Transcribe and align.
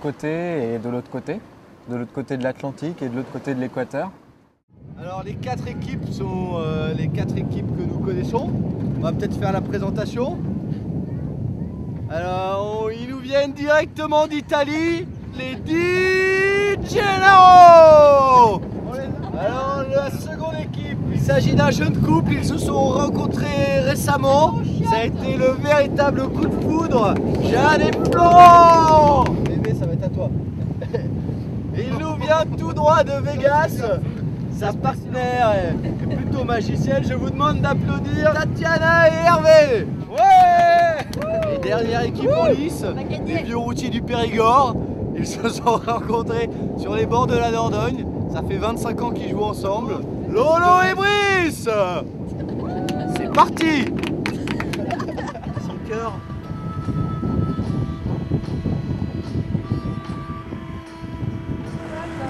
côté 0.00 0.74
et 0.74 0.78
de 0.78 0.88
l'autre 0.88 1.10
côté, 1.10 1.40
de 1.88 1.96
l'autre 1.96 2.12
côté 2.12 2.36
de 2.36 2.42
l'Atlantique 2.42 3.02
et 3.02 3.08
de 3.08 3.16
l'autre 3.16 3.30
côté 3.30 3.54
de 3.54 3.60
l'équateur. 3.60 4.10
Alors 5.00 5.22
les 5.22 5.34
quatre 5.34 5.68
équipes 5.68 6.10
sont 6.10 6.56
euh, 6.56 6.92
les 6.94 7.08
quatre 7.08 7.36
équipes 7.36 7.76
que 7.76 7.82
nous 7.82 7.98
connaissons. 7.98 8.50
On 8.98 9.02
va 9.02 9.12
peut-être 9.12 9.38
faire 9.38 9.52
la 9.52 9.60
présentation. 9.60 10.38
Alors 12.10 12.90
ils 12.92 13.08
nous 13.08 13.18
viennent 13.18 13.52
directement 13.52 14.26
d'Italie, 14.26 15.06
les 15.38 15.56
Di 15.56 16.98
Alors 16.98 18.60
la 19.90 20.10
seconde 20.10 20.54
équipe, 20.60 20.98
il 21.12 21.20
s'agit 21.20 21.54
d'un 21.54 21.70
jeune 21.70 21.96
couple, 21.96 22.34
ils 22.34 22.44
se 22.44 22.58
sont 22.58 22.88
rencontrés 22.90 23.80
récemment. 23.80 24.60
Ça 24.90 24.96
a 24.96 25.04
été 25.04 25.36
le 25.36 25.52
véritable 25.62 26.28
coup 26.28 26.46
de 26.46 26.60
foudre. 26.62 27.14
Jeanne 27.42 27.82
et 27.82 28.10
Florent 28.10 29.24
Bébé, 29.44 29.74
ça 29.78 29.86
va 29.86 29.92
être 29.92 30.04
à 30.04 30.08
toi. 30.08 30.30
Il 31.76 31.98
nous 31.98 32.16
vient 32.30 32.56
tout 32.56 32.72
droit 32.72 33.02
de 33.02 33.12
Vegas. 33.24 33.82
Sa 34.56 34.72
partenaire 34.72 35.52
est 35.74 36.14
plutôt 36.14 36.44
magicienne. 36.44 37.02
Je 37.08 37.14
vous 37.14 37.28
demande 37.28 37.60
d'applaudir 37.60 38.32
Tatiana 38.32 39.08
et 39.08 39.26
Hervé. 39.26 39.86
Ouais 40.08 41.54
Et 41.54 41.58
dernière 41.58 42.02
équipe 42.02 42.30
en 42.30 42.46
lice, 42.46 42.84
les 43.26 43.42
vieux 43.42 43.56
routiers 43.56 43.88
du 43.88 44.00
Périgord. 44.00 44.76
Ils 45.16 45.26
se 45.26 45.48
sont 45.48 45.80
rencontrés 45.86 46.48
sur 46.78 46.94
les 46.94 47.04
bords 47.04 47.26
de 47.26 47.36
la 47.36 47.50
Dordogne. 47.50 48.06
Ça 48.32 48.42
fait 48.48 48.58
25 48.58 49.02
ans 49.02 49.10
qu'ils 49.10 49.30
jouent 49.30 49.42
ensemble. 49.42 49.94
Lolo 50.28 50.82
et 50.88 50.94
Brice 50.94 51.68
C'est 53.16 53.32
parti 53.32 53.86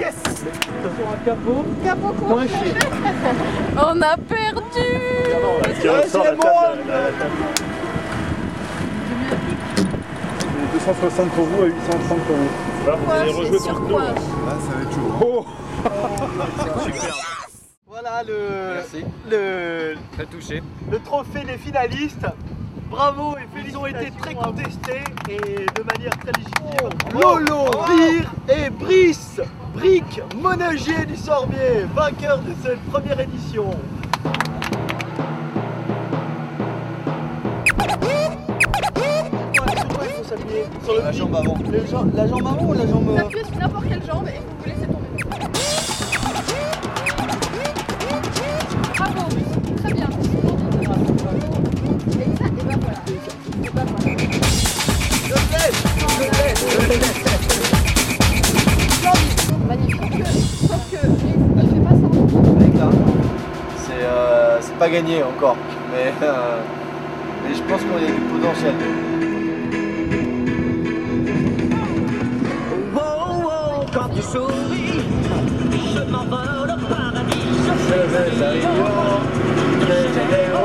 Yes 0.00 0.14
Sur 0.24 1.08
un 1.08 1.16
capot. 1.24 1.64
Capot 1.84 2.14
chier. 2.48 2.74
On 3.76 4.00
a 4.02 4.16
perdu 4.16 4.62
Deuxième 5.82 6.40
round. 6.40 6.80
260 10.72 11.30
pour 11.30 11.44
vous 11.44 11.62
à 11.62 11.66
830 11.66 12.18
pour 12.20 12.36
vous. 12.36 12.48
Voilà, 12.84 12.96
vous 12.96 13.10
allez 13.12 13.32
rejouer 13.32 13.58
Sur 13.58 13.74
contre 13.74 13.88
quoi 13.88 14.02
nous. 15.20 15.44
Voilà 17.86 18.22
le, 18.22 18.82
le, 19.30 19.94
le 20.90 20.98
trophée 21.00 21.44
des 21.44 21.58
finalistes. 21.58 22.26
Bravo 22.90 23.36
et 23.36 23.46
ils 23.68 23.76
ont 23.76 23.86
été 23.86 24.10
très 24.18 24.34
contestés 24.34 25.04
et 25.28 25.36
de 25.38 25.82
manière 25.82 26.16
très 26.18 26.32
légitime. 26.32 26.88
Lolo, 27.12 27.70
Beer 27.86 28.26
et 28.48 28.70
Brice, 28.70 29.40
Brick, 29.74 30.20
Monagier 30.40 31.06
du 31.06 31.16
Sorbier, 31.16 31.86
vainqueur 31.94 32.38
de 32.38 32.52
cette 32.62 32.80
première 32.90 33.20
édition. 33.20 33.70
Sur 39.52 39.88
quoi 39.88 40.04
il 40.04 40.10
faut 40.12 40.24
s'appuyer 40.24 40.64
Sur 40.82 40.94
le 40.94 41.00
la 41.02 41.12
jambe 41.12 41.34
avant. 41.36 41.58
la 42.14 42.26
jambe 42.26 42.46
avant 42.46 42.66
ou 42.66 42.74
la 42.74 42.86
jambe 42.86 43.18
sur 43.30 43.58
n'importe 43.58 43.88
quelle 43.88 44.04
jambe 44.04 44.26
et 44.28 44.40
vous 44.40 44.64
laissez 44.66 44.86
tomber. 44.86 45.09
Pas 64.80 64.88
gagné 64.88 65.22
encore, 65.22 65.58
mais, 65.92 66.10
euh, 66.22 66.58
mais 67.44 67.54
je 67.54 67.60
pense 67.64 67.82
qu'on 67.82 67.96
a 67.96 68.06
du 68.06 68.12
potentiel. 68.32 68.74
Quand 73.92 74.08
tu 74.14 74.22
souris, 74.22 75.02
je 75.94 76.10
m'envole 76.10 76.70
au 76.70 76.78
paradis. 76.86 77.42
Je 77.88 77.94
vais 80.30 80.59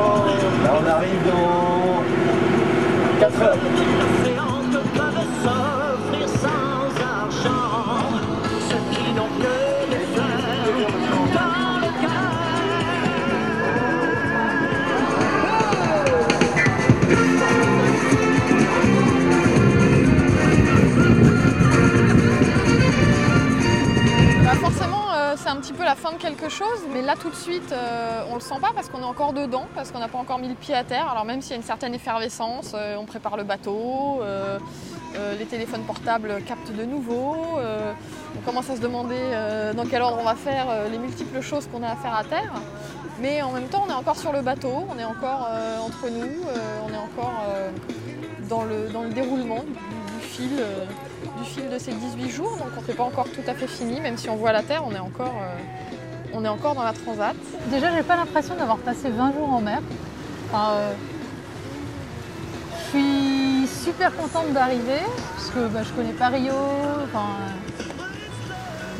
petit 25.66 25.72
peu 25.72 25.84
la 25.84 25.96
fin 25.96 26.12
de 26.12 26.18
quelque 26.18 26.48
chose, 26.48 26.78
mais 26.92 27.02
là 27.02 27.14
tout 27.20 27.28
de 27.28 27.34
suite, 27.34 27.72
euh, 27.72 28.22
on 28.30 28.36
le 28.36 28.40
sent 28.40 28.54
pas 28.60 28.70
parce 28.72 28.88
qu'on 28.88 29.00
est 29.00 29.04
encore 29.04 29.32
dedans, 29.32 29.66
parce 29.74 29.90
qu'on 29.90 29.98
n'a 29.98 30.06
pas 30.06 30.18
encore 30.18 30.38
mis 30.38 30.48
le 30.48 30.54
pied 30.54 30.76
à 30.76 30.84
terre. 30.84 31.08
Alors 31.08 31.24
même 31.24 31.42
s'il 31.42 31.50
y 31.50 31.54
a 31.54 31.56
une 31.56 31.64
certaine 31.64 31.92
effervescence, 31.92 32.70
euh, 32.74 32.94
on 32.96 33.04
prépare 33.04 33.36
le 33.36 33.42
bateau, 33.42 34.20
euh, 34.22 34.60
les 35.36 35.44
téléphones 35.44 35.82
portables 35.82 36.40
captent 36.46 36.72
de 36.72 36.84
nouveau, 36.84 37.36
on 38.36 38.40
commence 38.44 38.68
à 38.68 38.76
se 38.76 38.80
demander 38.82 39.18
dans 39.74 39.86
quel 39.86 40.02
ordre 40.02 40.18
on 40.20 40.24
va 40.24 40.34
faire 40.34 40.66
les 40.90 40.98
multiples 40.98 41.40
choses 41.40 41.66
qu'on 41.72 41.82
a 41.82 41.88
à 41.88 41.96
faire 41.96 42.14
à 42.14 42.22
terre. 42.22 42.52
Mais 43.20 43.40
en 43.40 43.50
même 43.50 43.68
temps, 43.68 43.84
on 43.88 43.90
est 43.90 43.94
encore 43.94 44.18
sur 44.18 44.30
le 44.30 44.42
bateau, 44.42 44.86
on 44.90 44.98
est 44.98 45.04
encore 45.04 45.48
entre 45.80 46.10
nous, 46.10 46.42
on 46.86 46.92
est 46.92 46.98
encore 46.98 47.44
dans, 48.50 48.64
le, 48.64 48.90
dans 48.92 49.04
le 49.04 49.08
déroulement 49.08 49.64
du 49.64 50.26
fil. 50.26 50.62
Du 51.36 51.44
fil 51.44 51.68
de 51.68 51.78
ces 51.78 51.92
18 51.92 52.30
jours, 52.30 52.56
donc 52.56 52.68
on 52.76 52.82
n'est 52.82 52.94
pas 52.94 53.04
encore 53.04 53.28
tout 53.30 53.42
à 53.46 53.54
fait 53.54 53.66
fini, 53.66 54.00
même 54.00 54.16
si 54.16 54.28
on 54.28 54.36
voit 54.36 54.52
la 54.52 54.62
Terre, 54.62 54.82
on 54.86 54.94
est 54.94 54.98
encore, 54.98 55.34
euh, 55.42 55.56
on 56.32 56.44
est 56.44 56.48
encore 56.48 56.74
dans 56.74 56.82
la 56.82 56.92
transat. 56.92 57.36
Déjà, 57.70 57.94
j'ai 57.94 58.02
pas 58.02 58.16
l'impression 58.16 58.54
d'avoir 58.56 58.78
passé 58.78 59.10
20 59.10 59.32
jours 59.32 59.52
en 59.52 59.60
mer. 59.60 59.80
Euh, 60.54 60.92
je 62.78 62.98
suis 62.98 63.66
super 63.84 64.14
contente 64.16 64.52
d'arriver, 64.52 65.00
parce 65.34 65.50
que 65.50 65.68
bah, 65.68 65.80
je 65.82 65.92
connais 65.92 66.12
pas 66.12 66.28
Rio, 66.28 66.54
enfin, 67.04 67.26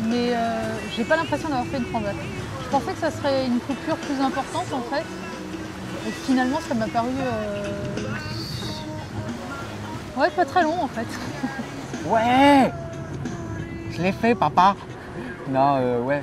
mais 0.04 0.34
euh, 0.34 0.74
j'ai 0.96 1.04
pas 1.04 1.16
l'impression 1.16 1.48
d'avoir 1.48 1.66
fait 1.66 1.78
une 1.78 1.88
transat. 1.90 2.14
Je 2.64 2.68
pensais 2.68 2.92
que 2.92 2.98
ça 2.98 3.10
serait 3.10 3.46
une 3.46 3.60
coupure 3.60 3.96
plus 3.96 4.20
importante 4.20 4.66
en 4.72 4.82
fait, 4.94 5.04
et 6.08 6.10
finalement 6.10 6.58
ça 6.68 6.74
m'a 6.74 6.88
paru 6.88 7.10
ouais 10.16 10.30
pas 10.30 10.44
très 10.44 10.62
long 10.62 10.82
en 10.82 10.88
fait. 10.88 11.06
Ouais 12.08 12.70
Je 13.90 14.00
l'ai 14.00 14.12
fait, 14.12 14.36
papa 14.36 14.76
Non, 15.48 15.76
euh, 15.78 16.00
ouais. 16.02 16.22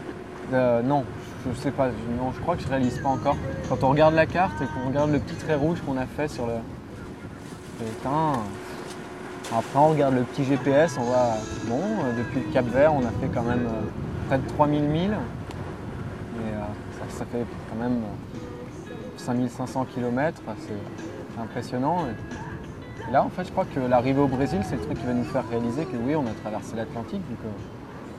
Euh, 0.54 0.82
non, 0.82 1.04
je 1.46 1.54
sais 1.60 1.72
pas. 1.72 1.88
Non, 1.88 2.32
je 2.34 2.40
crois 2.40 2.56
que 2.56 2.64
je 2.64 2.70
réalise 2.70 3.00
pas 3.00 3.10
encore. 3.10 3.36
Quand 3.68 3.84
on 3.84 3.90
regarde 3.90 4.14
la 4.14 4.26
carte 4.26 4.62
et 4.62 4.66
qu'on 4.66 4.88
regarde 4.88 5.12
le 5.12 5.20
petit 5.20 5.36
trait 5.36 5.56
rouge 5.56 5.80
qu'on 5.86 5.98
a 5.98 6.06
fait 6.06 6.30
sur 6.30 6.48
le. 6.48 6.54
Putain. 7.80 8.34
Après, 9.52 9.80
on 9.80 9.90
regarde 9.90 10.16
le 10.16 10.22
petit 10.22 10.46
GPS, 10.46 10.98
on 10.98 11.04
voit. 11.04 11.34
Bon, 11.66 11.82
euh, 11.82 12.18
depuis 12.18 12.40
le 12.48 12.54
Cap 12.54 12.66
Vert, 12.68 12.94
on 12.94 13.02
a 13.02 13.12
fait 13.20 13.28
quand 13.34 13.44
même 13.44 13.68
près 14.28 14.38
de 14.38 14.48
3000 14.48 14.84
milles. 14.84 15.18
Mais 16.38 16.54
ça, 17.10 17.26
fait 17.26 17.46
quand 17.70 17.82
même 17.82 18.04
euh, 18.04 18.92
5500 19.18 19.86
km. 19.94 20.42
C'est 20.60 21.42
impressionnant. 21.42 22.06
Et 23.08 23.12
là, 23.12 23.24
en 23.24 23.30
fait, 23.30 23.44
je 23.46 23.52
crois 23.52 23.66
que 23.66 23.80
l'arrivée 23.80 24.22
au 24.22 24.28
Brésil, 24.28 24.60
c'est 24.64 24.76
le 24.76 24.82
truc 24.82 25.00
qui 25.00 25.06
va 25.06 25.14
nous 25.14 25.24
faire 25.26 25.44
réaliser 25.50 25.86
que 25.86 25.98
oui, 25.98 26.16
on 26.16 26.26
a 26.26 26.34
traversé 26.42 26.76
l'Atlantique, 26.76 27.22
vu 27.30 27.36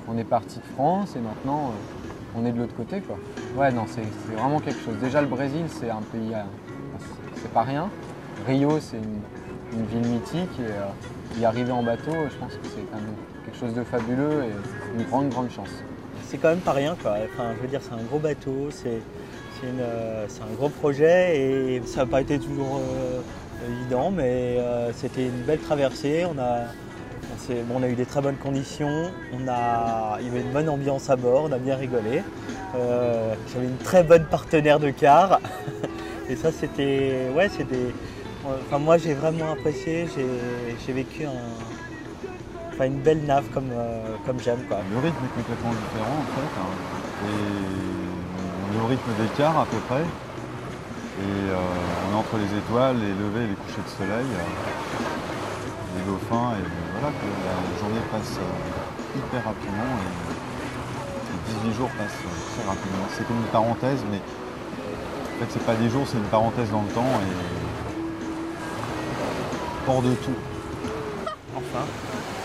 qu'on 0.06 0.19
est 0.19 0.25
parti 0.25 0.58
de 0.58 0.64
France 0.75 1.16
et 1.16 1.20
maintenant 1.20 1.69
euh, 1.69 2.36
on 2.36 2.44
est 2.44 2.52
de 2.52 2.58
l'autre 2.58 2.75
côté. 2.76 3.00
Quoi. 3.00 3.16
Ouais, 3.56 3.72
non, 3.72 3.84
c'est 3.86 4.04
vraiment 4.36 4.60
quelque 4.60 4.81
chose. 4.82 4.96
Déjà, 5.00 5.20
le 5.22 5.26
Brésil, 5.26 5.64
c'est 5.69 5.90
un 5.90 6.02
pays, 6.12 6.34
c'est- 7.40 7.52
pas 7.52 7.62
rien. 7.62 7.88
Rio, 8.46 8.81
c'est 8.81 8.96
une, 8.96 9.84
ville 9.86 10.06
mythique 10.08 10.58
et 10.60 10.70
euh, 10.70 11.40
y 11.40 11.44
arriver 11.44 11.72
en 11.72 11.82
bateau, 11.82 12.12
je 12.12 12.36
pense 12.36 12.52
que 12.52 12.66
c'est 12.75 12.82
quand 12.90 12.96
même 12.96 13.14
quelque 13.44 13.58
chose 13.58 13.75
de 13.75 13.82
fabuleux 13.82 14.44
et 14.44 14.98
une 14.98 15.04
grande, 15.04 15.28
grande 15.31 15.50
chance. 15.50 15.69
c'est 16.26 16.38
quand 16.38 16.48
même 16.48 16.60
pas 16.60 16.72
rien 16.72 16.96
quoi. 17.00 17.16
Enfin, 17.32 17.52
je 17.56 17.62
veux 17.62 17.69
dire, 17.69 17.81
c'est 17.82 17.92
un 17.92 18.04
gros 18.08 18.19
bateau, 18.19 18.69
c'est 18.70 19.00
c'est 19.60 19.66
euh, 19.81 20.26
un 20.26 20.54
gros 20.54 20.69
projet 20.69 21.38
et 21.38 21.82
ça 21.86 22.00
n'a 22.00 22.06
pas 22.06 22.20
été 22.20 22.38
toujours 22.38 22.81
évident, 23.70 24.11
mais 24.11 24.56
euh, 24.58 24.93
c'était 24.94 25.25
une 25.26 25.43
belle 25.43 25.61
traversée. 25.61 26.25
On 26.26 26.38
a, 26.38 26.64
on, 27.75 27.82
a 27.82 27.88
eu 27.88 27.94
des 27.94 28.06
très 28.06 28.20
bonnes 28.20 28.37
conditions, 28.37 29.11
on 29.32 29.49
a, 29.49 30.19
il 30.20 30.26
y 30.26 30.31
avait 30.31 30.40
une 30.40 30.52
bonne 30.52 30.69
ambiance 30.69 31.11
à 31.11 31.16
bord, 31.16 31.44
on 31.49 31.52
a 31.52 31.58
bien 31.58 31.76
rigolé. 31.76 32.22
Euh, 32.76 33.34
J'avais 33.52 33.66
une 33.66 33.76
très 33.78 34.02
bonne 34.02 34.25
partenaire 34.26 34.78
de 34.81 34.90
car 34.90 35.40
et 36.28 36.37
ça 36.37 36.50
c'était, 36.52 37.28
ouais, 37.34 37.49
c'était. 37.49 37.93
Enfin, 38.66 38.78
moi 38.78 38.99
j'ai 38.99 39.14
vraiment 39.14 39.52
apprécié, 39.52 40.06
j'ai 40.87 40.93
vécu 40.93 41.25
enfin, 42.72 42.84
une 42.87 43.00
belle 43.00 43.22
nave 43.25 43.44
comme, 43.55 43.70
euh, 43.72 44.17
comme 44.26 44.38
j'aime. 44.40 44.58
Le 44.69 44.99
rythme 44.99 45.25
est 45.25 45.34
complètement 45.40 45.70
différent 45.70 46.19
en 46.20 46.26
fait. 46.34 46.60
hein. 46.60 47.26
Et 48.75 48.81
au 48.82 48.87
rythme 48.87 49.10
des 49.19 49.28
quarts 49.37 49.58
à 49.60 49.67
peu 49.67 49.78
près. 49.88 50.02
Et 51.16 51.22
euh, 51.22 51.56
on 52.08 52.14
est 52.14 52.19
entre 52.19 52.37
les 52.38 52.58
étoiles, 52.58 52.96
les 52.99 53.14
levées 53.14 53.44
et 53.44 53.49
les 53.49 53.55
couchers 53.55 53.82
de 53.82 53.88
soleil. 54.05 54.26
euh, 54.26 54.75
les 55.96 56.02
dauphins 56.11 56.52
et 56.58 56.64
voilà 56.99 57.14
que 57.14 57.26
la 57.46 57.78
journée 57.78 58.02
passe 58.11 58.37
euh, 58.38 59.19
hyper 59.19 59.44
rapidement 59.44 59.94
et 60.02 60.11
les 61.31 61.70
18 61.70 61.76
jours 61.78 61.90
passent 61.96 62.19
très 62.56 62.66
rapidement. 62.66 63.06
C'est 63.16 63.26
comme 63.28 63.37
une 63.37 63.52
parenthèse 63.52 64.02
mais 64.11 64.19
en 64.19 65.38
fait 65.38 65.46
c'est 65.50 65.64
pas 65.64 65.76
des 65.76 65.88
jours, 65.88 66.02
c'est 66.06 66.19
une 66.19 66.25
parenthèse 66.25 66.70
dans 66.70 66.82
le 66.82 66.88
temps 66.88 67.14
et 67.22 67.32
hors 69.88 70.02
de 70.02 70.14
tout. 70.14 70.34
Enfin, 71.56 71.84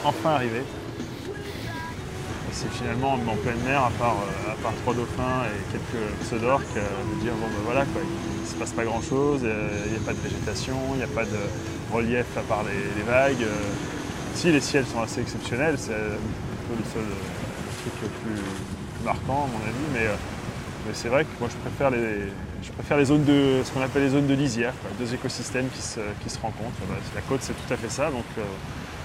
enfin 0.05 0.29
arrivé. 0.31 0.63
C'est 2.51 2.71
finalement 2.71 3.13
en 3.13 3.35
pleine 3.35 3.59
mer, 3.65 3.83
à 3.83 3.91
part, 3.91 4.15
euh, 4.17 4.71
trois 4.81 4.93
dauphins 4.93 5.45
et 5.45 5.71
quelques 5.71 6.05
pseudorques, 6.21 6.63
euh, 6.77 7.15
de 7.15 7.21
dire 7.21 7.33
bon 7.33 7.47
ben 7.47 7.61
voilà 7.65 7.85
il 7.85 8.41
ne 8.41 8.47
se 8.47 8.55
passe 8.55 8.71
pas 8.71 8.83
grand 8.83 9.01
chose, 9.01 9.41
il 9.43 9.91
n'y 9.91 9.97
a 9.97 10.01
pas 10.05 10.13
de 10.13 10.19
végétation, 10.19 10.75
il 10.93 10.97
n'y 10.97 11.03
a 11.03 11.07
pas 11.07 11.25
de 11.25 11.37
relief 11.93 12.25
à 12.37 12.41
part 12.41 12.63
les, 12.63 13.03
vagues. 13.03 13.43
euh. 13.43 13.55
Si 14.35 14.51
les 14.51 14.61
ciels 14.61 14.85
sont 14.85 15.01
assez 15.01 15.21
exceptionnels, 15.21 15.75
c'est 15.77 15.93
un 15.93 16.67
peu 16.69 16.75
le 16.77 16.85
seul 16.93 17.03
euh, 17.03 17.81
truc 17.81 17.93
le 18.03 18.07
plus 18.07 18.41
marquant 19.03 19.45
à 19.45 19.47
mon 19.47 19.59
avis, 19.67 19.87
mais, 19.93 20.07
euh, 20.07 20.15
c'est 20.93 21.09
vrai 21.09 21.23
que 21.25 21.29
moi 21.39 21.49
je 21.51 21.57
préfère 21.57 21.89
les, 21.89 23.05
zones 23.05 23.25
de 23.25 23.61
ce 23.63 23.71
qu'on 23.71 23.81
appelle 23.81 24.03
les 24.03 24.09
zones 24.09 24.27
de 24.27 24.33
lisière, 24.33 24.73
deux 24.97 25.13
écosystèmes 25.13 25.67
qui 25.69 25.81
se, 25.81 25.99
rencontrent. 26.41 26.79
La 27.13 27.21
côte 27.21 27.41
c'est 27.41 27.53
tout 27.53 27.73
à 27.73 27.77
fait 27.77 27.89
ça, 27.89 28.09
donc 28.09 28.23
euh, 28.37 28.41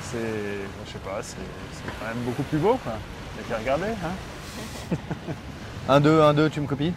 c'est, 0.02 0.86
je 0.86 0.92
sais 0.92 0.98
pas, 0.98 1.20
c'est 1.20 1.36
quand 2.00 2.06
même 2.06 2.24
beaucoup 2.24 2.44
plus 2.44 2.58
beau. 2.58 2.78
Qu'à 3.48 3.58
regarder. 3.58 3.92
Hein. 4.04 4.98
1-2, 6.00 6.34
1-2, 6.34 6.50
tu 6.50 6.60
me 6.60 6.66
copies? 6.66 6.92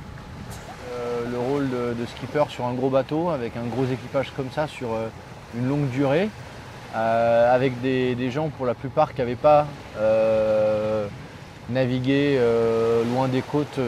Euh, 0.94 1.26
Le 1.30 1.38
rôle 1.38 1.70
de, 1.70 1.94
de 2.00 2.06
skipper 2.06 2.46
sur 2.50 2.66
un 2.66 2.74
gros 2.74 2.90
bateau, 2.90 3.30
avec 3.30 3.58
un 3.58 3.66
gros 3.66 3.86
équipage 3.86 4.32
comme 4.36 4.50
ça, 4.52 4.68
sur 4.68 4.94
euh, 4.94 5.10
une 5.58 5.68
longue 5.68 5.90
durée, 5.90 6.30
euh, 6.96 7.54
avec 7.54 7.82
des, 7.82 8.16
des 8.16 8.32
gens 8.32 8.48
pour 8.50 8.66
la 8.66 8.76
plupart 8.76 9.14
qui 9.14 9.20
n'avaient 9.20 9.36
pas 9.36 9.68
navigué 11.70 12.40
loin 13.14 13.28
des 13.28 13.42
côtes 13.42 13.80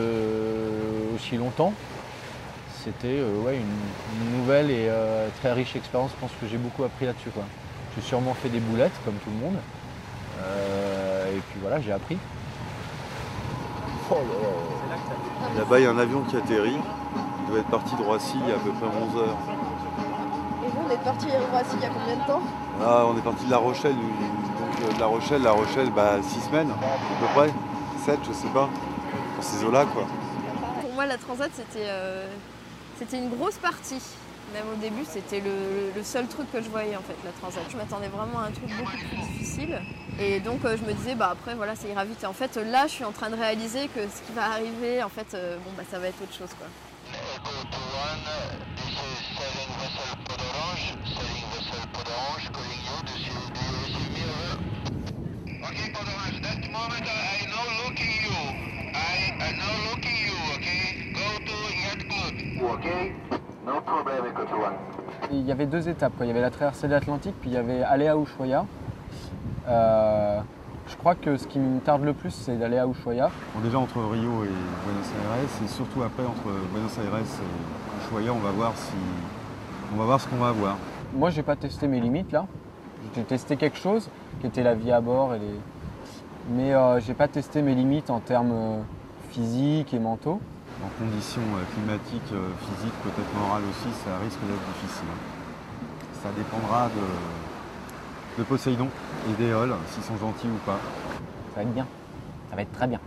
aussi 1.15 1.37
longtemps. 1.37 1.73
C'était 2.83 3.21
ouais, 3.45 3.55
une, 3.55 4.21
une 4.25 4.37
nouvelle 4.39 4.69
et 4.69 4.89
très 5.39 5.53
riche 5.53 5.77
expérience. 5.77 6.11
Je 6.15 6.19
pense 6.19 6.31
que 6.41 6.47
j'ai 6.49 6.57
beaucoup 6.57 6.83
appris 6.83 7.05
là-dessus. 7.05 7.29
J'ai 7.95 8.01
sûrement 8.01 8.33
fait 8.33 8.49
des 8.49 8.59
boulettes, 8.59 8.91
comme 9.05 9.15
tout 9.15 9.29
le 9.29 9.45
monde. 9.45 9.55
Et 11.29 11.39
puis 11.51 11.59
voilà, 11.61 11.79
j'ai 11.79 11.93
appris. 11.93 12.17
Là-bas 15.57 15.79
il 15.79 15.83
y 15.83 15.85
a 15.85 15.91
un 15.91 15.97
avion 15.97 16.21
qui 16.21 16.35
atterrit, 16.35 16.77
il 16.77 17.49
doit 17.49 17.59
être 17.59 17.69
parti 17.69 17.95
de 17.95 18.01
Roissy 18.01 18.37
il 18.41 18.49
y 18.49 18.51
a 18.51 18.55
à 18.55 18.59
peu 18.59 18.71
près 18.71 18.87
11 18.87 19.21
heures. 19.21 19.37
Et 20.65 20.69
vous, 20.69 20.79
on 20.87 20.91
est 20.91 21.03
parti 21.03 21.27
à 21.27 21.39
Roissy 21.51 21.75
il 21.75 21.81
y 21.81 21.85
a 21.85 21.89
combien 21.89 22.15
de 22.15 22.27
temps? 22.27 22.41
Là, 22.79 23.05
on 23.05 23.17
est 23.17 23.21
parti 23.21 23.45
de 23.45 23.51
La 23.51 23.57
Rochelle, 23.57 23.93
donc 23.95 24.89
euh, 24.89 24.93
de 24.93 24.99
La 24.99 25.05
Rochelle, 25.05 25.41
La 25.43 25.51
Rochelle, 25.51 25.89
bah 25.91 26.17
6 26.21 26.41
semaines 26.41 26.71
à 26.71 27.19
peu 27.19 27.39
près, 27.39 27.49
7 28.05 28.19
je 28.27 28.33
sais 28.33 28.47
pas, 28.47 28.67
dans 29.35 29.41
ces 29.41 29.63
eaux-là 29.63 29.85
quoi. 29.85 30.03
Pour 30.81 30.93
moi, 30.93 31.05
la 31.05 31.17
Transat, 31.17 31.51
c'était 31.53 31.87
euh, 31.87 32.25
c'était 32.97 33.17
une 33.17 33.29
grosse 33.29 33.57
partie. 33.57 34.01
Même 34.53 34.65
au 34.73 34.75
début, 34.75 35.05
c'était 35.07 35.41
le, 35.41 36.03
seul 36.03 36.27
truc 36.27 36.51
que 36.51 36.61
je 36.61 36.69
voyais 36.69 36.95
en 36.95 37.01
fait, 37.01 37.15
la 37.23 37.31
Transat. 37.31 37.63
Je 37.69 37.77
m'attendais 37.77 38.07
vraiment 38.07 38.39
à 38.39 38.47
un 38.47 38.51
truc 38.51 38.69
beaucoup 38.77 38.97
plus 38.97 39.17
difficile. 39.33 39.79
Et 40.19 40.39
donc, 40.39 40.65
euh, 40.65 40.75
je 40.75 40.83
me 40.83 40.93
disais, 40.93 41.15
bah 41.15 41.29
après, 41.31 41.55
voilà, 41.55 41.75
ça 41.75 41.87
ira 41.87 42.03
vite. 42.03 42.23
Et 42.23 42.25
en 42.25 42.33
fait, 42.33 42.55
là, 42.57 42.87
je 42.87 42.93
suis 42.93 43.05
en 43.05 43.11
train 43.11 43.29
de 43.29 43.35
réaliser 43.35 43.87
que 43.89 44.01
ce 44.01 44.21
qui 44.25 44.33
va 44.33 44.45
arriver, 44.45 45.03
en 45.03 45.09
fait, 45.09 45.33
euh, 45.33 45.57
bon, 45.57 45.71
bah 45.77 45.83
ça 45.89 45.99
va 45.99 46.07
être 46.07 46.21
autre 46.21 46.35
chose 46.35 46.49
quoi. 46.57 46.67
Il 65.39 65.47
y 65.47 65.51
avait 65.51 65.65
deux 65.65 65.87
étapes. 65.87 66.13
quoi. 66.17 66.25
Il 66.25 66.29
y 66.29 66.31
avait 66.31 66.41
la 66.41 66.49
traversée 66.49 66.87
de 66.87 66.91
l'Atlantique, 66.91 67.35
puis 67.39 67.49
il 67.49 67.53
y 67.53 67.57
avait 67.57 67.81
aller 67.81 68.07
à 68.07 68.17
Ushuaia. 68.17 68.65
Euh, 69.67 70.39
je 70.87 70.95
crois 70.97 71.15
que 71.15 71.37
ce 71.37 71.47
qui 71.47 71.59
me 71.59 71.79
tarde 71.79 72.03
le 72.03 72.13
plus, 72.13 72.31
c'est 72.31 72.57
d'aller 72.57 72.77
à 72.77 72.85
Ushuaia. 72.85 73.29
Bon, 73.55 73.61
déjà 73.61 73.79
entre 73.79 73.99
Rio 73.99 74.43
et 74.43 74.53
Buenos 74.85 75.07
Aires, 75.15 75.63
et 75.63 75.67
surtout 75.67 76.03
après 76.03 76.23
entre 76.23 76.49
Buenos 76.73 76.97
Aires 76.97 77.19
et 77.19 78.05
Ushuaia, 78.05 78.33
on 78.33 78.39
va 78.39 78.51
voir 78.51 78.73
si. 78.75 78.93
On 79.93 79.97
va 79.97 80.05
voir 80.05 80.19
ce 80.19 80.27
qu'on 80.27 80.37
va 80.37 80.49
avoir. 80.49 80.77
Moi, 81.13 81.29
j'ai 81.31 81.41
pas 81.41 81.55
testé 81.55 81.87
mes 81.87 81.99
limites 81.99 82.31
là. 82.31 82.45
J'ai 83.15 83.23
testé 83.23 83.55
quelque 83.55 83.77
chose 83.77 84.09
qui 84.41 84.47
était 84.47 84.61
la 84.61 84.75
vie 84.75 84.91
à 84.91 85.01
bord 85.01 85.33
et 85.33 85.39
les... 85.39 85.59
mais 86.51 86.73
euh, 86.75 86.99
j'ai 86.99 87.13
pas 87.13 87.27
testé 87.27 87.61
mes 87.61 87.73
limites 87.73 88.09
en 88.09 88.19
termes 88.19 88.51
euh, 88.51 88.81
physiques 89.31 89.93
et 89.93 89.99
mentaux. 89.99 90.39
En 90.81 90.87
conditions 90.97 91.41
euh, 91.41 91.63
climatiques, 91.73 92.31
euh, 92.33 92.47
physiques, 92.61 92.93
peut-être 93.03 93.33
morales 93.37 93.63
aussi, 93.69 93.89
ça 94.03 94.17
risque 94.23 94.39
d'être 94.47 94.65
difficile. 94.73 95.09
Ça 96.23 96.29
dépendra 96.35 96.87
de, 96.87 98.39
de 98.39 98.43
Poséidon 98.43 98.87
et 99.29 99.33
d'Éole, 99.41 99.75
s'ils 99.91 100.03
sont 100.03 100.17
gentils 100.17 100.47
ou 100.47 100.65
pas. 100.65 100.79
Ça 101.53 101.57
va 101.57 101.61
être 101.63 101.73
bien. 101.73 101.87
Ça 102.49 102.55
va 102.55 102.61
être 102.61 102.71
très 102.71 102.87
bien. 102.87 102.99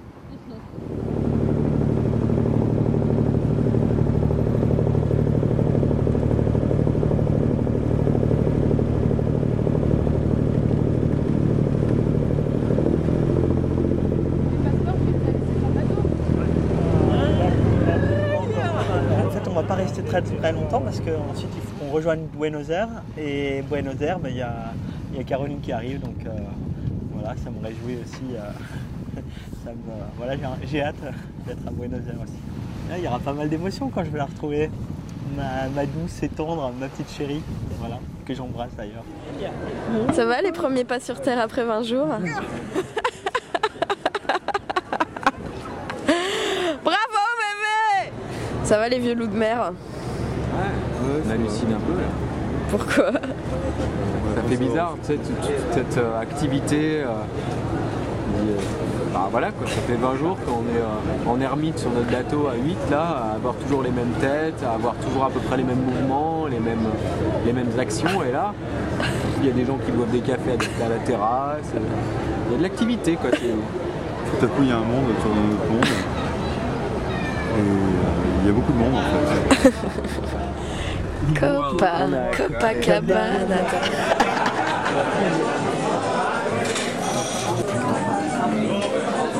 En 19.25 19.31
fait, 19.31 19.49
on 19.49 19.55
va 19.55 19.63
pas 19.63 19.75
rester 19.75 20.03
très, 20.43 20.53
longtemps 20.53 20.81
parce 20.81 21.01
qu'ensuite 21.01 21.51
il 21.55 21.61
faut 21.63 21.75
qu'on 21.85 21.91
rejoigne 21.93 22.27
Buenos 22.35 22.69
Aires. 22.71 22.89
Et 23.19 23.63
Buenos 23.63 24.01
Aires, 24.01 24.19
ben, 24.19 24.31
il 24.31 24.37
y, 24.39 24.43
a, 24.43 24.73
Caroline 25.25 25.61
qui 25.61 25.73
arrive, 25.73 26.01
donc 26.01 26.17
euh, 26.27 26.31
voilà, 27.13 27.35
ça 27.43 27.51
me 27.51 27.63
réjouit 27.65 27.99
aussi. 28.03 28.35
euh, 28.35 28.41
ça 29.65 29.71
me- 29.71 29.77
voilà, 30.17 30.35
j'ai- 30.65 30.83
hâte 30.83 30.97
d'être 31.47 31.67
à 31.67 31.71
Buenos 31.71 32.01
Aires 32.09 32.21
aussi. 32.23 32.33
Il 32.99 33.05
y 33.05 33.07
aura 33.09 33.21
pas 33.21 33.33
mal 33.33 33.49
d'émotions 33.49 33.89
quand 33.89 34.05
je 34.05 34.11
vais 34.11 34.19
la 34.19 34.25
retrouver. 34.27 34.71
Ma, 35.37 35.69
ma 35.75 35.87
douce 35.87 36.23
et 36.25 36.29
tendre, 36.29 36.73
ma 36.79 36.89
petite 36.89 37.11
chérie, 37.11 37.41
voilà, 37.79 37.99
que 38.27 38.35
j'embrasse 38.35 38.73
d'ailleurs. 38.77 39.05
Ça 40.13 40.27
va 40.27 40.43
les 40.43 40.53
premiers 40.53 40.85
pas 40.85 41.01
sur 41.01 41.23
Terre 41.23 41.39
après 41.41 41.65
20 41.65 41.83
jours? 41.85 42.07
Bravo 46.85 47.23
bébé 47.39 48.13
Ça 48.65 48.77
va 48.79 48.89
les 48.91 48.99
vieux 48.99 49.15
loups 49.15 49.29
de 49.29 49.37
mer? 49.37 49.73
On 51.27 51.31
hallucine 51.31 51.69
un 51.73 51.81
peu 51.81 51.93
là. 51.93 52.09
Pourquoi? 52.71 53.13
Ça 53.13 54.43
fait 54.49 54.57
bizarre, 54.57 54.97
tu 55.03 55.09
sais, 55.09 55.17
toute, 55.17 55.51
cette 55.73 55.99
euh, 55.99 56.21
activité. 56.21 57.03
euh, 57.03 57.07
euh, 57.07 58.57
bah 59.13 59.29
voilà 59.31 59.51
quoi, 59.53 59.67
ça 59.67 59.81
fait 59.83 59.95
20 59.97 60.17
jours 60.17 60.37
qu'on 60.47 60.63
est 60.75 60.81
euh, 60.81 61.31
en 61.31 61.39
ermite 61.41 61.79
sur 61.79 61.91
notre 61.91 62.11
bateau 62.11 62.47
à 62.51 62.55
8 62.55 62.77
là, 62.91 63.03
à 63.03 63.35
avoir 63.37 63.55
toujours 63.57 63.83
les 63.83 63.91
mêmes 63.91 64.13
têtes, 64.21 64.63
à 64.67 64.73
avoir 64.75 64.95
toujours 64.95 65.25
à 65.25 65.31
peu 65.31 65.41
près 65.41 65.59
les 65.59 65.65
mêmes 65.65 65.83
mouvements, 65.85 66.47
les 66.47 66.59
mêmes, 66.59 66.87
les 67.45 67.53
mêmes 67.53 67.79
actions. 67.79 68.23
Et 68.27 68.33
là, 68.33 68.55
il 69.43 69.49
y 69.49 69.51
a 69.51 69.53
des 69.53 69.67
gens 69.67 69.77
qui 69.85 69.93
boivent 69.93 70.11
des 70.11 70.21
cafés 70.21 70.53
à 70.53 70.89
la 70.89 70.97
terrasse. 71.05 71.71
Il 71.75 72.53
y 72.53 72.55
a 72.55 72.59
de 72.59 72.63
l'activité 72.63 73.17
quoi. 73.17 73.31
Tout 73.31 74.45
à 74.47 74.49
coup, 74.49 74.63
il 74.63 74.69
y 74.69 74.73
a 74.73 74.77
un 74.77 74.81
monde 74.81 75.05
autour 75.11 75.31
de 75.31 75.41
notre 75.53 75.71
monde. 75.73 76.22
Et 77.55 77.61
euh, 77.61 78.43
il 78.43 78.47
y 78.47 78.51
a 78.51 78.53
beaucoup 78.53 78.73
de 78.73 78.79
monde 78.79 78.95
en 78.95 79.03
fait. 79.03 79.73
Copa, 81.39 82.09
Copacabana. 82.37 83.57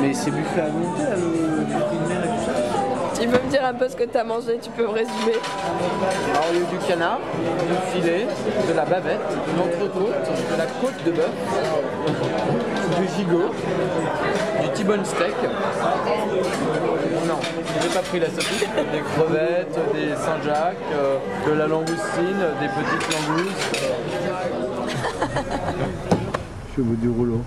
Mais 0.01 0.13
c'est 0.15 0.31
buffet 0.31 0.61
à 0.61 0.69
volonté, 0.69 1.03
le 1.15 1.65
buffet 1.65 1.79
de 1.79 2.09
mer 2.09 2.25
et 2.25 2.29
tout 2.29 2.45
ça 2.45 3.21
Tu 3.21 3.29
peux 3.29 3.45
me 3.45 3.51
dire 3.51 3.65
un 3.65 3.75
peu 3.75 3.89
ce 3.89 3.97
que 3.97 4.05
t'as 4.05 4.25
mangé 4.25 4.59
Tu 4.61 4.71
peux 4.71 4.83
me 4.83 4.89
résumer 4.89 5.39
Alors 6.33 6.47
il 6.53 6.59
y 6.59 6.61
a 6.61 6.63
eu 6.63 6.67
du 6.67 6.79
canard, 6.87 7.21
du 7.21 7.77
filet, 7.93 8.27
de 8.69 8.75
la 8.75 8.85
bavette, 8.85 9.21
une 9.55 9.61
entrecôte, 9.61 10.29
de 10.53 10.59
la 10.59 10.67
côte 10.67 11.05
de 11.07 11.13
bœuf, 11.13 11.31
du 12.99 13.09
gigot, 13.17 13.51
du 14.63 14.69
T-bone 14.71 15.05
steak. 15.05 15.35
Pas 17.93 18.01
pris 18.01 18.21
la 18.21 18.31
saucisse. 18.31 18.61
Des 18.61 19.01
crevettes, 19.01 19.79
des 19.93 20.17
Saint-Jacques, 20.17 20.77
euh, 20.93 21.19
de 21.47 21.53
la 21.53 21.67
langoustine, 21.67 22.43
des 22.61 22.69
petites 22.69 23.07
langoustes. 23.13 23.81
Bout 26.79 26.97
du 26.97 27.11
rouleau. 27.11 27.43